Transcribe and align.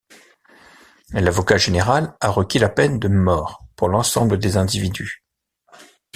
L'avocat 1.11 1.57
général 1.57 2.17
a 2.21 2.29
requis 2.29 2.57
la 2.57 2.69
peine 2.69 2.97
de 2.97 3.07
mort 3.07 3.67
pour 3.75 3.87
l'ensemble 3.87 4.39
des 4.39 4.57
individus. 4.57 5.23